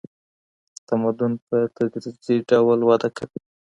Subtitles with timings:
[0.87, 3.39] تمدن په تدریجي ډول وده کوي.